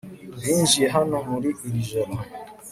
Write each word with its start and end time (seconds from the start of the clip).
binjiye 0.41 0.87
hano 0.95 1.17
muri 1.29 1.49
iri 1.67 1.81
joro 1.89 2.13